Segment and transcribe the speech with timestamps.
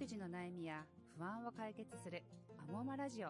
[0.00, 0.86] 育児の悩みや
[1.18, 2.22] 不安を解決する
[2.56, 3.28] アモマラジオ。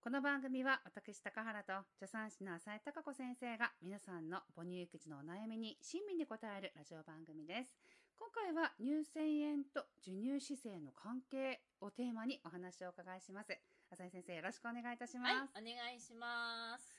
[0.00, 7.74] この番組は私高原と助産師の浅井貴子先生が皆さんの母乳育児のお悩みに親身に答えるラジオ番組です。
[8.16, 13.50] 今回は乳腺炎と授乳姿勢の関係をテーマにお話をお伺いします。
[13.90, 16.94] 浅井先生よろしくお願いいたします、はい、お願いします。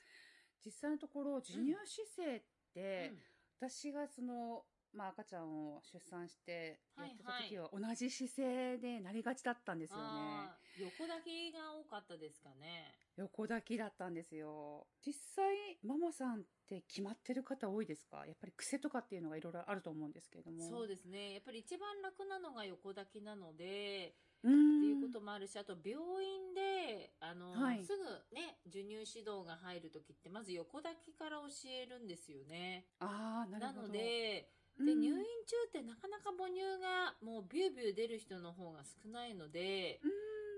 [0.66, 2.42] 実際のところ授乳姿勢っ
[2.74, 3.18] て、うん。
[3.58, 4.64] 私がその、
[4.96, 10.02] まあ、赤ちゃんを出産してやってたはい時は同じ姿勢でなりがちだったんですよね。
[10.04, 12.94] あー横抱きが多かったですかね。
[13.16, 14.86] 横抱きだったんですよ。
[15.04, 15.44] 実際
[15.82, 18.26] ママさんって決まってる方多いですか？
[18.26, 20.68] やっぱり癖とかっていうのがいろいろあると思うんですけれども。
[20.68, 21.32] そうですね。
[21.32, 32.84] やっぱり一番楽なのが横抱きなので、っていうこともあるし、あと病院で、あの、はいすぐね、授乳指導が入るときって、まず横抱きから教えるんですよね。
[33.00, 33.80] ああ、なるほど。
[33.80, 34.86] なので、うん。
[34.86, 40.10] で、入院中ってなかなか母乳がもうビュービュー出る人の方が少ないので、うん。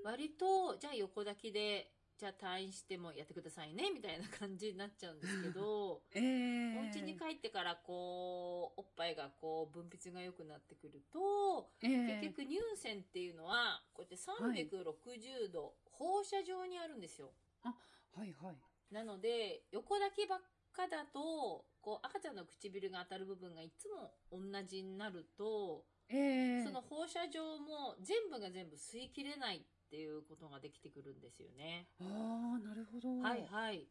[0.04, 6.78] 割と、じゃあ横抱きで、じゃあ退院してもやってくださいね、みたいな感じになっちゃうんですけど、 ええ。
[6.78, 12.20] お家に帰ってからこう、おっぱいがこう、分泌が良くなってくると、ええ。
[12.20, 17.32] 結局乳腺っていうのは、こうやって360度、放射状にあるんですよ。
[17.62, 18.56] はいはい。
[18.90, 20.40] なので、横抱きばっ
[20.78, 31.88] かだと、こう、赤ちゃんの唇が当たる部分がいつも同じになると、ええその放射状も全部が全部吸い切れないっていうことができてくるんですよね。
[32.00, 33.18] ああ、なるほど。
[33.18, 33.88] はいはい。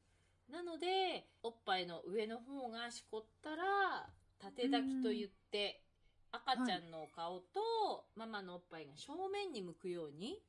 [0.49, 5.83] なので、おっぱいの上の方がしこったら、縦抱きと言って、
[6.31, 10.41] 赤ちゃんのお顔とママのおっぱいが正面に向くように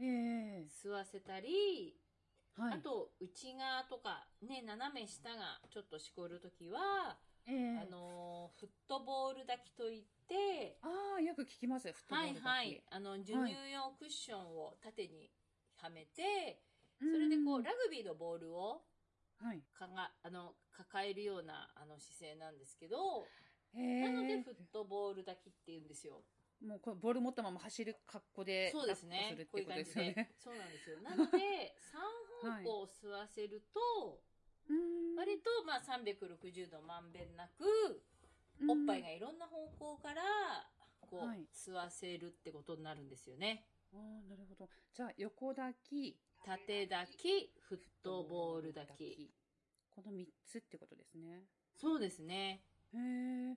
[0.00, 1.94] ええ吸わせたり、
[2.56, 2.74] はい。
[2.74, 11.90] あと内側とかね、斜め下がちょっとしこるときは、ええあのーフットボール抱きと言って、ああ、よく聞きます。
[11.92, 12.82] フットボはいール抱きはい。
[12.90, 15.30] あの、授乳用クッションを縦に
[15.76, 16.62] はめて、
[17.00, 18.84] うんそれでこう、ラグビーのボールを
[19.40, 19.62] はい。
[19.74, 23.32] かが、あの、抱えるような、あの、姿勢なんですけど、
[23.74, 26.22] ええなので、フットボール抱きって言うんですよ。
[26.62, 29.36] もうこれボール持ったまま走る格好でそうです抱っこするねっ。
[29.36, 30.14] てことでこういう感じすよね。。
[30.14, 31.00] でそうなんですよ。
[31.00, 31.74] なので、
[32.42, 34.22] 3方向を吸わせると、
[34.68, 38.02] うん割と、まあ、360度まんべんなく、
[38.68, 40.22] おっぱいがいろんな方向から、
[41.00, 43.66] こう、はい吸わせるってことになるんですよね。
[43.92, 44.68] ああ、なるほど。
[44.94, 49.32] じゃあ、横抱き、縦抱き、フットボール抱き。。
[49.90, 51.44] この3つってことですね。
[51.76, 52.64] そうですね。
[52.94, 53.56] へえ。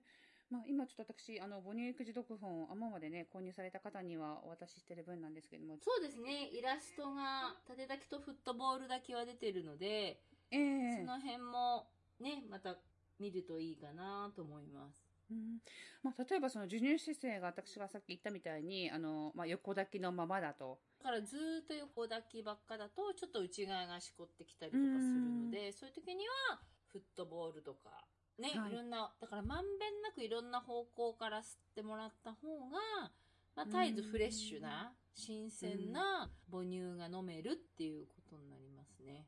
[0.50, 6.48] まあ、今ちょっと私、あの、母乳育児読本、アモマでね、購入された方にはお渡ししてる分なんですけども、そうですね。
[6.52, 10.20] イラストが、縦抱きとフットボール抱きは出てるので、
[10.52, 11.88] ええその辺も
[12.20, 12.76] ね、また
[13.18, 15.06] 見るといいかなと思います。
[15.28, 15.58] うん
[16.04, 20.78] まあ、例えばその授乳姿勢が私がさっき言ったみたいに、あの、まあ、横抱きのままだと。
[21.02, 26.60] だからずーっと横抱きばっかだと、ちょっと内側がしこってきたりとかするので、そういう時には、
[26.92, 28.04] フットボールとか、
[28.38, 33.12] ね、はいい、ろんな、だからまんべんなくいろんな方向から吸ってもらった方が、
[33.54, 39.26] まあ、絶えずフレッシュな、新鮮な母乳が飲めるっていうことになりますね。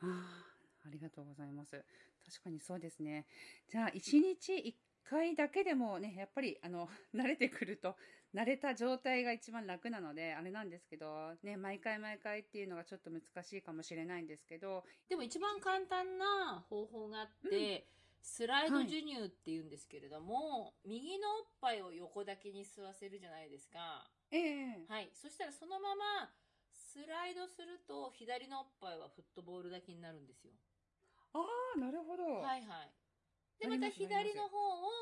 [0.00, 0.06] あ
[0.84, 1.84] あ、ありがとうございます。
[2.24, 3.26] 確かにそうですね。
[3.68, 7.96] じゃあ、一日一回だけでもね、やっぱり、あの、 慣れてくると、
[8.34, 17.86] 慣れた状態が一番楽なので、あれなんですけど、ね、毎回毎回っていうのがちょっと難しいかもしれないんですけど、でも一番簡単な方法があって、
[18.24, 24.10] スライド授乳って言うんですけれども、右のおっぱいを横抱きに吸わせるじゃないですか。
[24.30, 25.10] ええはい。
[25.12, 26.32] そしたらそのまま、
[26.72, 30.54] スライドすると、左のおっぱいはフットボール抱きになるんですよ。
[31.34, 31.44] あ
[31.76, 32.24] あ、なるほど。
[32.40, 32.94] はいはい。
[33.60, 34.56] で、また左の方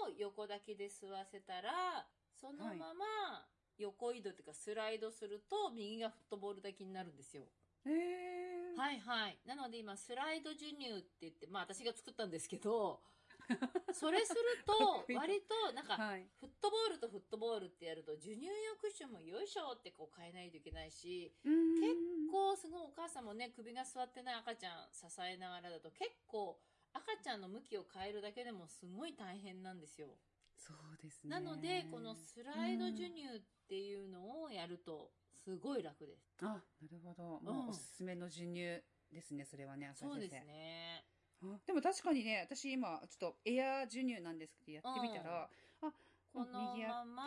[0.05, 2.09] を横抱きで吸わせたら、
[2.41, 3.47] そのまま
[3.79, 7.45] 横移動っていうかスライドすると、右がフットボール抱きになるんですよ。
[7.87, 9.39] ええはいはい。
[9.47, 13.03] なので今、スライド授乳って言って、まあ私が作ったんですけど、
[13.93, 16.29] それすると割と、なんか、はい。
[16.41, 26.59] フットボールとフットボールってやると、授乳用クッションもよいしょってこう変えないといけないし、結結構すごいお母さんもね、首が座ってない赤ちゃん支えながらだと結構
[26.95, 30.09] 赤ちゃんの向きを変えるだけでもすごい大変なんですよ。
[30.57, 31.31] そうですね。
[31.31, 35.13] なので、このスライド授乳っていうのをやると
[35.45, 36.37] すごい楽です。
[36.41, 36.61] あ、な
[36.91, 37.41] るほど。
[37.43, 40.13] まあ、おすすめの授乳ですね、それはね、浅井先生。
[40.13, 41.05] そうですね。
[41.43, 45.49] あでも確かにね、私今、ちょっとエア授乳なんですけど、やってみたら、
[45.83, 45.93] あ、
[46.33, 47.27] このまま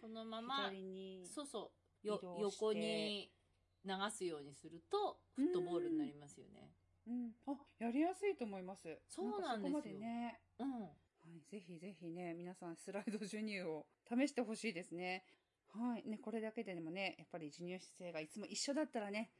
[0.00, 1.26] そのまま、左に。
[1.26, 1.70] そうそ
[2.02, 3.30] う、よ横に
[3.84, 6.72] 流すようにすると、フットボールになりますよね。
[7.06, 7.34] うん。
[7.46, 8.98] あ、やりやすいと思います。
[9.08, 10.40] そうなんですよかそこまでね。
[10.58, 10.82] うん。
[10.82, 15.24] はいぜひぜひね、皆さんスライド授乳を試してほしいですね。
[15.74, 16.08] はい。
[16.08, 19.30] ね、これだけでもね、やっぱり授乳姿勢がいつも一緒だったらね、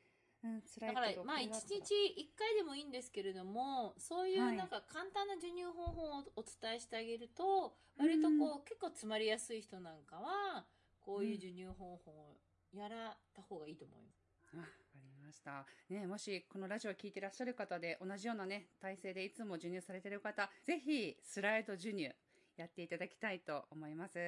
[0.44, 0.94] うん、辛い。
[0.94, 10.64] だからまあ1これだったら日1回でもいいんですけれどもそういはいうなんか簡単な授乳方法をお伝えしてあげると割とこう結構詰まりやすい人なんかは
[11.00, 12.36] こういう授乳方法を
[12.74, 14.22] やらた方がいいと思います。
[14.54, 15.66] あわかりました。
[15.88, 22.10] ね、もしこのラジオを聞いてらっしゃる方で同じようなね、体勢でいつも授乳されてる方、ぜひスライド授乳
[22.56, 24.18] やっていただきたいと思います。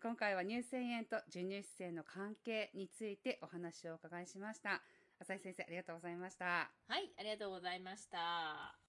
[0.00, 4.82] 今回は乳腺炎と授乳姿勢の関係についてお話をお伺いしました。
[5.18, 6.72] 浅井先生、ありがとうございました。
[6.86, 8.78] はい、ありがとうございました。